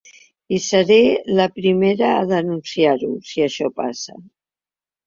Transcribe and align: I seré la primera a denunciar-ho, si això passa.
I 0.55 0.61
seré 0.67 0.97
la 1.41 1.45
primera 1.59 2.09
a 2.15 2.27
denunciar-ho, 2.35 3.13
si 3.35 3.49
això 3.51 3.73
passa. 3.85 4.21